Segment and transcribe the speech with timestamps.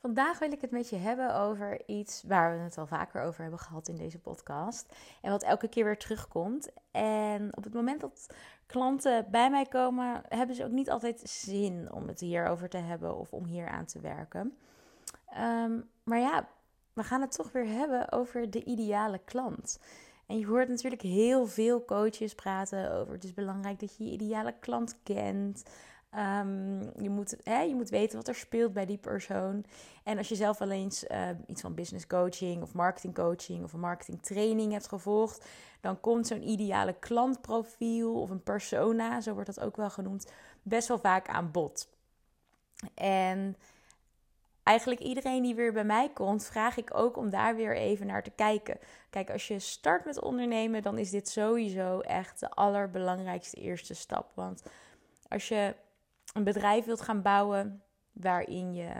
[0.00, 3.40] Vandaag wil ik het met je hebben over iets waar we het al vaker over
[3.42, 4.94] hebben gehad in deze podcast.
[5.22, 6.70] En wat elke keer weer terugkomt.
[6.90, 8.26] En op het moment dat
[8.66, 13.16] klanten bij mij komen, hebben ze ook niet altijd zin om het hierover te hebben
[13.16, 14.56] of om hier aan te werken.
[15.26, 16.48] Ehm, maar ja,
[16.92, 19.80] we gaan het toch weer hebben over de ideale klant.
[20.26, 24.10] En je hoort natuurlijk heel veel coaches praten over het is belangrijk dat je je
[24.10, 25.62] ideale klant kent.
[26.16, 29.64] Um, je, moet, hè, je moet weten wat er speelt bij die persoon.
[30.04, 33.72] En als je zelf wel eens uh, iets van business coaching of marketing coaching of
[33.72, 35.46] een marketing training hebt gevolgd,
[35.80, 40.88] dan komt zo'n ideale klantprofiel of een persona, zo wordt dat ook wel genoemd, best
[40.88, 41.88] wel vaak aan bod.
[42.94, 43.56] En
[44.62, 48.22] eigenlijk iedereen die weer bij mij komt, vraag ik ook om daar weer even naar
[48.22, 48.78] te kijken.
[49.10, 54.30] Kijk, als je start met ondernemen, dan is dit sowieso echt de allerbelangrijkste eerste stap.
[54.34, 54.62] Want
[55.28, 55.74] als je
[56.32, 57.82] een bedrijf wilt gaan bouwen
[58.12, 58.90] waarin je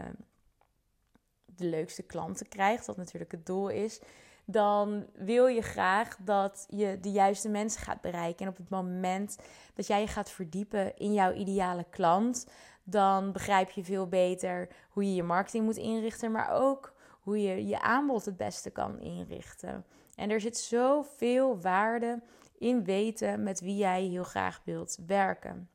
[1.45, 4.01] de leukste klanten krijgt, wat natuurlijk het doel is,
[4.45, 8.47] dan wil je graag dat je de juiste mensen gaat bereiken.
[8.47, 9.39] En op het moment
[9.75, 12.47] dat jij je gaat verdiepen in jouw ideale klant,
[12.85, 17.67] dan begrijp je veel beter hoe je je marketing moet inrichten, maar ook hoe je
[17.67, 19.85] je aanbod het beste kan inrichten.
[20.15, 22.23] En er zit zoveel waarde
[22.59, 25.69] in weten met wie jij heel graag wilt werken.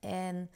[0.00, 0.50] En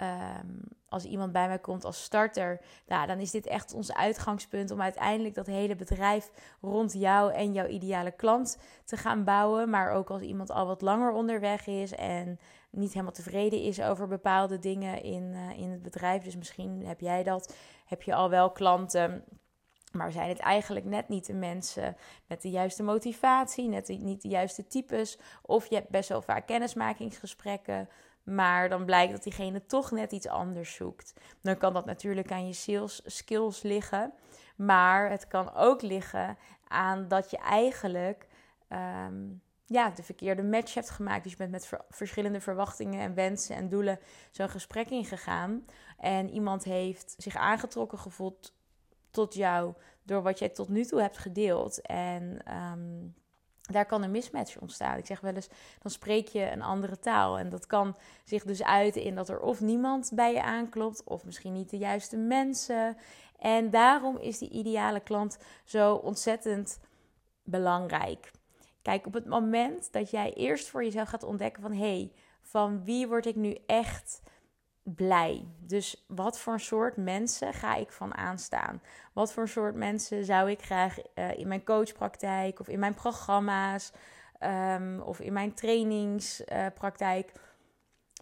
[0.00, 0.46] Ehm,
[0.88, 4.80] als iemand bij mij komt als starter, nou, dan is dit echt ons uitgangspunt om
[4.80, 6.30] uiteindelijk dat hele bedrijf
[6.60, 9.70] rond jou en jouw ideale klant te gaan bouwen.
[9.70, 12.38] Maar ook als iemand al wat langer onderweg is en
[12.70, 16.22] niet helemaal tevreden is over bepaalde dingen in, uh, in het bedrijf.
[16.22, 17.54] Dus misschien heb jij dat,
[17.86, 19.24] heb je al wel klanten.
[19.90, 21.96] Maar zijn het eigenlijk net niet de mensen
[22.26, 25.18] met de juiste motivatie, net niet de juiste types?
[25.42, 27.88] Of je hebt best wel vaak kennismakingsgesprekken
[28.22, 31.14] maar dan blijkt dat diegene toch net iets anders zoekt.
[31.42, 34.12] Dan kan dat natuurlijk aan je sales skills liggen.
[34.56, 36.36] Maar het kan ook liggen
[36.68, 38.26] aan dat je eigenlijk
[38.68, 39.14] ehm,
[39.64, 41.22] ja, de verkeerde match hebt gemaakt.
[41.22, 43.98] Dus je bent met verschillende verwachtingen en wensen en doelen
[44.30, 45.64] zo'n gesprek ingegaan.
[45.98, 48.54] En iemand heeft zich aangetrokken gevoeld
[49.10, 51.80] tot jou door wat jij tot nu toe hebt gedeeld.
[51.80, 53.08] En ehm,
[53.62, 54.98] daar kan een mismatch ontstaan.
[54.98, 55.48] Ik zeg wel eens,
[55.82, 57.38] dan spreek je een andere taal.
[57.38, 61.24] En dat kan zich dus uiten in dat er of niemand bij je aanklopt, of
[61.24, 62.96] misschien niet de juiste mensen.
[63.38, 66.78] En daarom is die ideale klant zo ontzettend
[67.42, 68.30] belangrijk.
[68.82, 72.84] Kijk, op het moment dat jij eerst voor jezelf gaat ontdekken van hé, hey, van
[72.84, 74.20] wie word ik nu echt
[74.94, 75.44] blij.
[75.58, 78.82] Dus wat voor soort mensen ga ik van aanstaan?
[79.12, 83.92] Wat voor soort mensen zou ik graag uh, in mijn coachpraktijk of in mijn programma's
[84.40, 87.28] um, of in mijn trainingspraktijk?
[87.28, 87.42] Uh,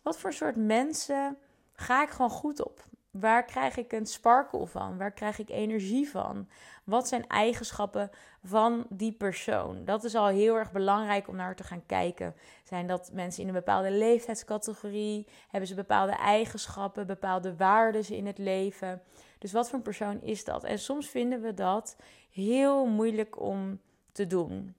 [0.02, 1.36] wat voor soort mensen
[1.72, 2.84] ga ik gewoon goed op?
[3.20, 4.96] Waar krijg ik een sparkle van?
[4.96, 6.48] Waar krijg ik energie van?
[6.84, 8.10] Wat zijn eigenschappen
[8.44, 9.84] van die persoon?
[9.84, 12.34] Dat is al heel erg belangrijk om naar te gaan kijken.
[12.64, 15.26] Zijn dat mensen in een bepaalde leeftijdscategorie?
[15.48, 19.02] Hebben ze bepaalde eigenschappen, bepaalde waarden in het leven?
[19.38, 20.64] Dus wat voor een persoon is dat?
[20.64, 21.96] En soms vinden we dat
[22.30, 23.80] heel moeilijk om
[24.12, 24.74] te doen.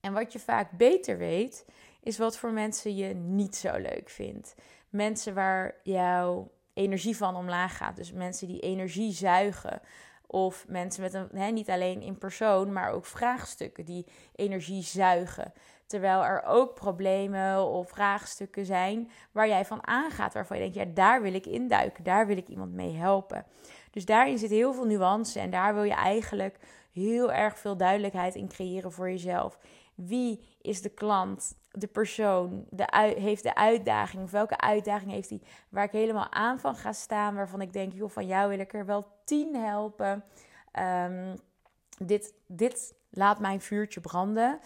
[0.00, 1.66] En wat je vaak beter weet,
[2.02, 4.54] is wat voor mensen je niet zo leuk vindt.
[4.88, 7.96] Mensen waar jouw energie van omlaag gaat.
[7.96, 9.80] Dus mensen die energie zuigen.
[10.26, 15.52] Of mensen met een, niet alleen in persoon, maar ook vraagstukken die energie zuigen.
[15.86, 20.34] Terwijl er ook problemen of vraagstukken zijn waar jij van aangaat.
[20.34, 22.04] Waarvan je denkt, ja, daar wil ik induiken.
[22.04, 23.44] Daar wil ik iemand mee helpen.
[23.96, 25.40] Dus daarin zit heel veel nuance.
[25.40, 26.58] En daar wil je eigenlijk
[26.92, 29.58] heel erg veel duidelijkheid in creëren voor jezelf.
[29.94, 34.22] Wie is de klant, de persoon, de, heeft de uitdaging?
[34.22, 37.34] Of welke uitdaging heeft hij waar ik helemaal aan van ga staan?
[37.34, 40.24] Waarvan ik denk, joh, van jou wil ik er wel tien helpen.
[41.04, 41.34] Um,
[41.98, 44.58] dit, dit laat mijn vuurtje branden.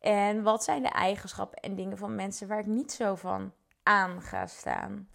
[0.00, 3.52] En wat zijn de eigenschappen en dingen van mensen waar ik niet zo van
[3.82, 5.08] aan ga staan?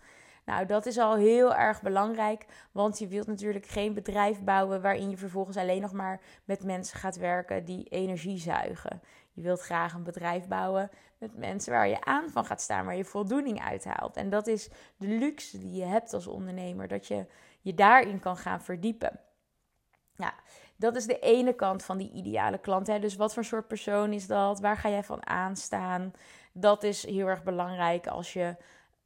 [0.49, 5.09] Nou, dat is al heel erg belangrijk, want je wilt natuurlijk geen bedrijf bouwen waarin
[5.09, 9.01] je vervolgens alleen nog maar met mensen gaat werken die energie zuigen.
[9.33, 12.95] Je wilt graag een bedrijf bouwen met mensen waar je aan van gaat staan, waar
[12.95, 14.15] je voldoening uithaalt.
[14.15, 17.25] En dat is de luxe die je hebt als ondernemer, dat je
[17.61, 19.19] je daarin kan gaan verdiepen.
[20.15, 20.33] Ja,
[20.75, 22.87] dat is de ene kant van die ideale klant.
[22.87, 22.99] Hè?
[22.99, 24.59] Dus wat voor soort persoon is dat?
[24.59, 26.13] Waar ga jij van aanstaan?
[26.53, 28.55] Dat is heel erg belangrijk als je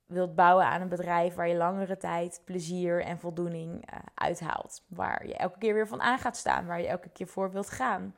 [0.05, 4.83] wilt bouwen aan een bedrijf waar je langere tijd plezier en voldoening uh, uithaalt.
[4.87, 7.69] Waar je elke keer weer van aan gaat staan, waar je elke keer voor wilt
[7.69, 8.15] gaan.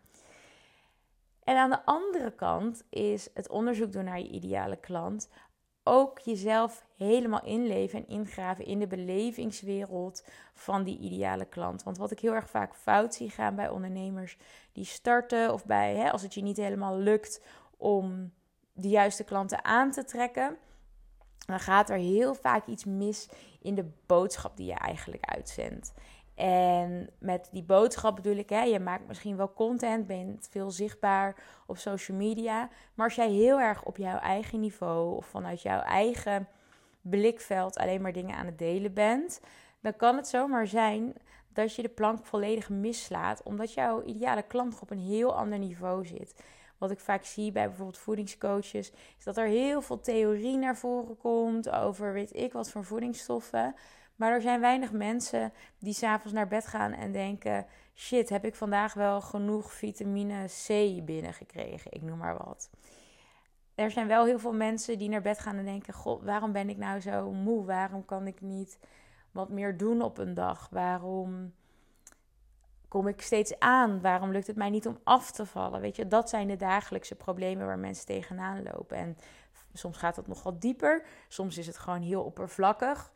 [1.43, 5.29] En aan de andere kant is het onderzoek doen naar je ideale klant
[5.87, 10.23] ook jezelf helemaal inleven en ingraven in de belevingswereld
[10.53, 11.83] van die ideale klant.
[11.83, 14.37] Want wat ik heel erg vaak fout zie gaan bij ondernemers
[14.71, 17.41] die starten of bij hè, als het je niet helemaal lukt
[17.77, 18.33] om
[18.73, 20.57] de juiste klanten aan te trekken,
[21.37, 23.29] dan gaat er heel vaak iets mis
[23.61, 25.93] in de boodschap die je eigenlijk uitzendt.
[26.35, 31.35] En met die boodschap bedoel ik, hè, je maakt misschien wel content, bent veel zichtbaar
[31.65, 32.69] op social media.
[32.93, 36.47] Maar als jij heel erg op jouw eigen niveau of vanuit jouw eigen
[37.01, 39.41] blikveld alleen maar dingen aan het delen bent,
[39.81, 41.13] dan kan het zomaar zijn
[41.47, 46.05] dat je de plank volledig mislaat, omdat jouw ideale klant op een heel ander niveau
[46.05, 46.43] zit.
[46.85, 51.17] Wat ik vaak zie bij bijvoorbeeld voedingscoaches, is dat er heel veel theorie naar voren
[51.17, 53.75] komt over weet ik wat voor voedingsstoffen.
[54.15, 57.65] Maar er zijn weinig mensen die s'avonds naar bed gaan en denken:
[57.95, 60.67] shit, heb ik vandaag wel genoeg vitamine C
[61.05, 61.91] binnengekregen?
[61.91, 62.69] Ik noem maar wat.
[63.75, 66.69] Er zijn wel heel veel mensen die naar bed gaan en denken: God, waarom ben
[66.69, 67.65] ik nou zo moe?
[67.65, 68.79] Waarom kan ik niet
[69.31, 70.69] wat meer doen op een dag?
[70.71, 71.53] Waarom
[72.95, 74.01] kom ik steeds aan?
[74.01, 75.81] Waarom lukt het mij niet om af te vallen?
[75.81, 78.97] Weet je, dat zijn de dagelijkse problemen waar mensen tegenaan lopen.
[78.97, 79.17] En
[79.73, 83.11] soms gaat het nog wat dieper, soms is het gewoon heel oppervlakkig.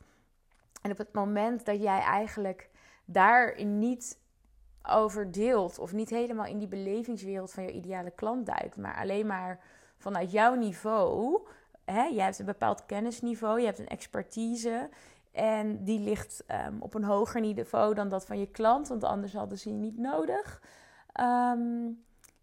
[0.81, 2.69] En op het moment dat jij eigenlijk
[3.05, 4.19] daar niet
[4.83, 9.27] over deelt of niet helemaal in die belevingswereld van je ideale klant duikt, maar alleen
[9.27, 9.59] maar
[9.97, 11.41] vanuit jouw niveau,
[11.85, 14.89] hè, jij hebt een bepaald kennisniveau, je hebt een expertise
[15.31, 19.33] en die ligt ehm, op een hoger niveau dan dat van je klant, want anders
[19.33, 20.61] hadden ze je niet nodig.
[21.11, 21.85] Ehm,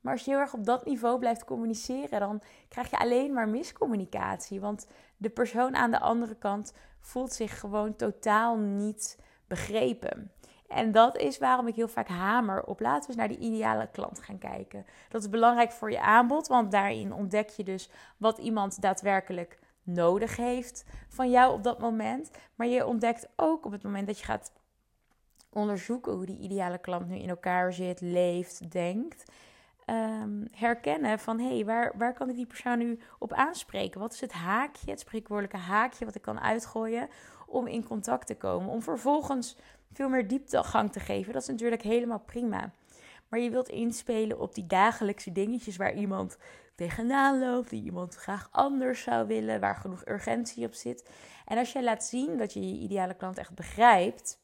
[0.00, 3.49] maar als je heel erg op dat niveau blijft communiceren, dan krijg je alleen maar
[3.49, 4.61] miscommunicatie.
[4.61, 4.87] Want
[5.17, 10.31] de persoon aan de andere kant voelt zich gewoon totaal niet begrepen.
[10.69, 13.88] En dat is waarom ik heel vaak hamer op laten we eens naar die ideale
[13.93, 14.87] klant gaan kijken.
[15.09, 20.37] Dat is belangrijk voor je aanbod, want daarin ontdek je dus wat iemand daadwerkelijk nodig
[20.37, 22.31] heeft van jou op dat moment.
[22.55, 24.53] Maar je ontdekt ook op het moment dat je gaat
[25.50, 29.25] onderzoeken hoe die ideale klant nu in elkaar zit, leeft, denkt.
[29.85, 34.00] Ehm, herkennen van hé, hey, waar, waar kan ik die persoon nu op aanspreken?
[34.00, 37.09] Wat is het haakje, het spreekwoordelijke haakje wat ik kan uitgooien
[37.47, 38.69] om in contact te komen?
[38.69, 39.56] Om vervolgens
[39.93, 41.33] veel meer dieptegang te geven.
[41.33, 42.71] Dat is natuurlijk helemaal prima.
[43.28, 46.38] Maar je wilt inspelen op die dagelijkse dingetjes waar iemand
[46.75, 51.11] tegenaan loopt, die iemand graag anders zou willen, waar genoeg urgentie op zit.
[51.44, 54.38] En als jij laat zien dat je je ideale klant echt begrijpt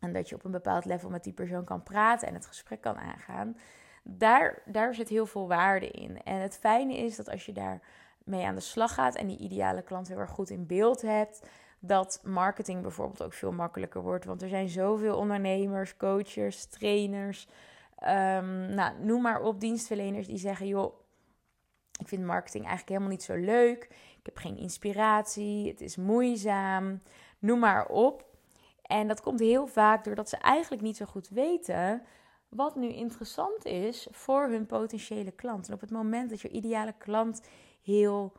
[0.00, 2.80] en dat je op een bepaald level met die persoon kan praten en het gesprek
[2.80, 3.56] kan aangaan,
[4.02, 6.22] daar, daar zit heel veel waarde in.
[6.22, 7.80] En het fijne is dat als je daar
[8.24, 11.48] mee aan de slag gaat en die ideale klant heel erg goed in beeld hebt,
[11.78, 14.24] dat marketing bijvoorbeeld ook veel makkelijker wordt.
[14.24, 17.48] Want er zijn zoveel ondernemers, coaches, trainers,
[18.02, 21.00] um, nou, noem maar op, dienstverleners die zeggen: joh,
[21.98, 23.84] ik vind marketing eigenlijk helemaal niet zo leuk.
[24.18, 27.02] Ik heb geen inspiratie, het is moeizaam,
[27.38, 28.24] noem maar op.
[28.82, 32.02] En dat komt heel vaak doordat ze eigenlijk niet zo goed weten
[32.48, 35.68] wat nu interessant is voor hun potentiële klant.
[35.68, 37.40] En op het moment dat je ideale klant
[37.82, 38.32] heel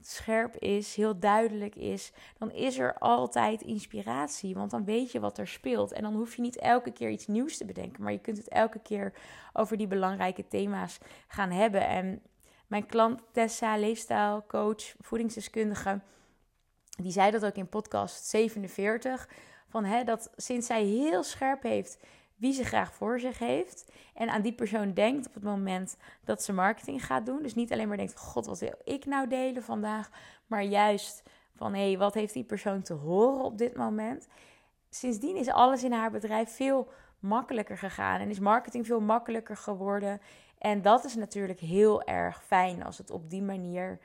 [0.00, 4.54] scherp is, heel duidelijk is, dan is er altijd inspiratie.
[4.54, 5.92] Want dan weet je wat er speelt.
[5.92, 8.48] En dan hoef je niet elke keer iets nieuws te bedenken, maar je kunt het
[8.48, 9.12] elke keer
[9.52, 10.98] over die belangrijke thema's
[11.28, 11.86] gaan hebben.
[11.86, 12.22] En
[12.66, 16.00] mijn klant Tessa, leefstijlcoach, voedingsdeskundige,
[17.02, 19.28] die zei dat ook in podcast 47.
[19.68, 21.98] Van, hè, dat sinds zij heel scherp heeft
[22.38, 23.92] wie ze graag voor zich heeft.
[24.14, 27.42] En aan die persoon denkt op het moment dat ze marketing gaat doen.
[27.42, 30.10] Dus niet alleen maar denkt: God, wat wil ik nou delen vandaag?
[30.46, 31.22] Maar juist
[31.56, 34.28] van: hé, hey, wat heeft die persoon te horen op dit moment?
[34.90, 40.20] Sindsdien is alles in haar bedrijf veel makkelijker gegaan en is marketing veel makkelijker geworden.
[40.58, 43.98] En dat is natuurlijk heel erg fijn als het op die manier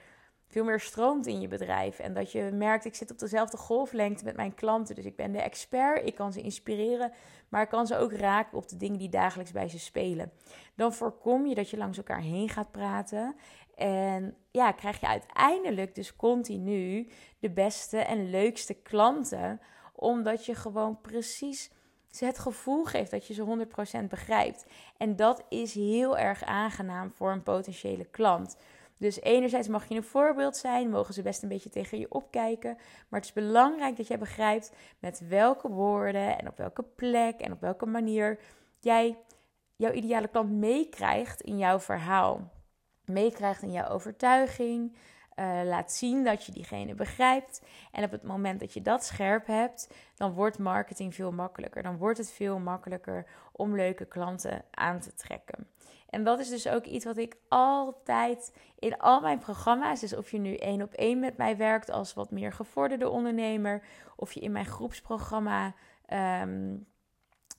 [0.53, 2.00] veel meer stroomt in je bedrijf.
[2.00, 4.95] En dat je merkt, ik zit op dezelfde golflengte met mijn klanten.
[4.95, 7.12] Dus ik ben de expert, ik kan ze inspireren,
[7.50, 10.31] maar ik kan ze ook raken op de dingen die dagelijks bij ze spelen.
[10.75, 13.36] Dan voorkom je dat je langs elkaar heen gaat praten.
[13.75, 17.07] En ja, krijg je uiteindelijk dus continu
[17.39, 19.60] de beste en leukste klanten.
[19.95, 21.72] Omdat je gewoon precies
[22.19, 23.65] het gevoel geeft dat je ze
[24.03, 24.65] 100% begrijpt.
[24.98, 28.57] En dat is heel erg aangenaam voor een potentiële klant.
[29.03, 32.75] Dus enerzijds mag je een voorbeeld zijn, mogen ze best een beetje tegen je opkijken.
[33.10, 37.51] Maar het is belangrijk dat jij begrijpt met welke woorden en op welke plek en
[37.51, 38.39] op welke manier
[38.79, 39.17] jij
[39.75, 42.51] jouw ideale klant meekrijgt in jouw verhaal.
[43.05, 44.95] Meekrijgt in jouw overtuiging.
[45.35, 47.61] Uh, laat zien dat je diegene begrijpt.
[47.91, 51.83] En op het moment dat je dat scherp hebt, dan wordt marketing veel makkelijker.
[51.83, 55.67] Dan wordt het veel makkelijker om leuke klanten aan te trekken.
[56.09, 60.31] En dat is dus ook iets wat ik altijd in al mijn programma's, dus of
[60.31, 63.83] je nu één op één met mij werkt als wat meer gevorderde ondernemer,
[64.15, 65.73] of je in mijn groepsprogramma
[66.05, 66.75] ehm,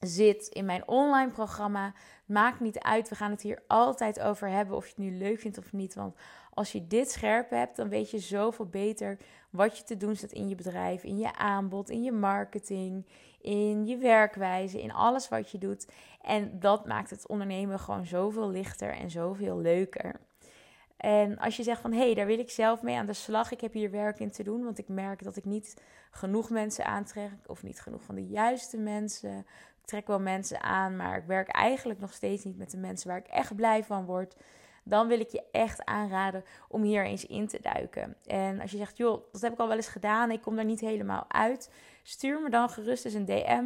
[0.01, 1.93] zit, in mijn online programma,
[2.27, 3.09] maakt niet uit.
[3.09, 5.95] We gaan het hier altijd over hebben of je het nu leuk vindt of niet.
[5.95, 6.17] Want
[6.55, 9.19] als je dit scherp hebt, dan weet je zoveel beter
[9.51, 13.07] wat je te doen staat in je bedrijf, in je aanbod, in je marketing,
[13.41, 15.89] in je werkwijze, in alles wat je doet.
[16.21, 20.21] En dat maakt het ondernemen gewoon zoveel lichter en zoveel leuker.
[20.97, 23.51] En als je zegt van hé, hey, daar wil ik zelf mee aan de slag,
[23.51, 26.85] ik heb hier werk in te doen, want ik merk dat ik niet genoeg mensen
[26.85, 29.39] aantrek of niet genoeg van de juiste mensen.
[29.81, 33.09] Ik trek wel mensen aan, maar ik werk eigenlijk nog steeds niet met de mensen
[33.09, 34.37] waar ik echt blij van word
[34.85, 38.17] dan wil ik je echt aanraden om hier eens in te duiken.
[38.27, 40.65] En als je zegt, joh, dat heb ik al wel eens gedaan, ik kom daar
[40.65, 41.71] niet helemaal uit,
[42.03, 43.65] stuur me dan gerust eens een DM.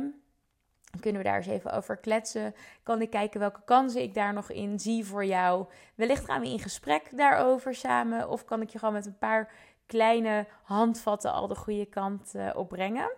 [0.91, 2.55] Dan kunnen we daar eens even over kletsen.
[2.83, 5.67] Kan ik kijken welke kansen ik daar nog in zie voor jou.
[5.95, 8.29] Wellicht gaan we in gesprek daarover samen.
[8.29, 9.53] Of kan ik je gewoon met een paar
[9.87, 13.11] kleine handvatten al de goede kant uh, op brengen.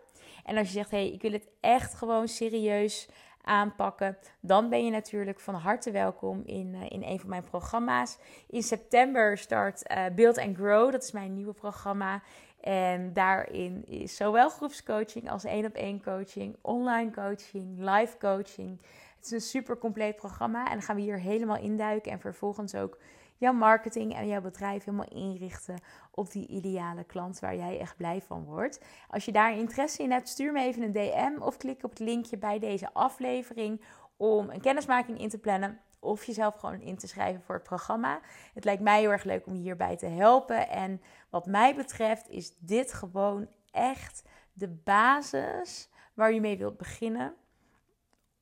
[0.44, 3.08] En als je zegt, hé, hey, ik wil het echt gewoon serieus
[3.42, 8.18] aanpakken, dan ben je natuurlijk van harte welkom in, uh, in een van mijn programma's.
[8.48, 12.22] In september start uh, Build and Grow, dat is mijn nieuwe programma.
[12.60, 18.80] En daarin is zowel groepscoaching als één op één coaching, online coaching, live coaching.
[19.16, 22.74] Het is een super compleet programma en dan gaan we hier helemaal induiken en vervolgens
[22.74, 22.98] ook
[23.40, 25.80] jouw marketing en jouw bedrijf helemaal inrichten
[26.10, 28.80] op die ideale klant waar jij echt blij van wordt.
[29.08, 31.98] Als je daar interesse in hebt, stuur me even een DM of klik op het
[31.98, 33.80] linkje bij deze aflevering
[34.16, 38.20] om een kennismaking in te plannen of jezelf gewoon in te schrijven voor het programma.
[38.54, 40.68] Het lijkt mij heel erg leuk om je hierbij te helpen.
[40.68, 47.34] En wat mij betreft is dit gewoon echt de basis waar je mee wilt beginnen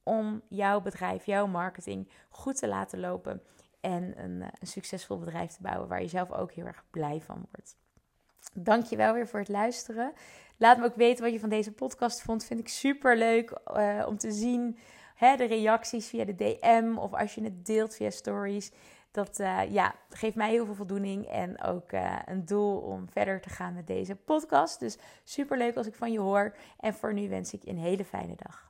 [0.02, 3.42] om jouw bedrijf, jouw marketing goed te laten lopen
[3.80, 7.20] en een, eh, een, succesvol bedrijf te bouwen waar je zelf ook heel erg blij
[7.20, 7.76] van wordt.
[8.54, 10.12] Dank je wel weer voor het luisteren.
[10.56, 12.44] Laat me ook weten wat je van deze podcast vond.
[12.44, 14.78] Vind ik super leuk uh, om te zien.
[15.14, 18.72] Hè, de reacties via de DM of als je het deelt via stories.
[19.10, 21.92] Dat uh, ja, geeft mij heel veel voldoening en ook
[22.24, 24.80] een doel om verder te gaan met deze podcast.
[24.80, 26.56] Dus super leuk als ik van je hoor.
[26.80, 28.67] En voor nu wens ik je een hele fijne dag.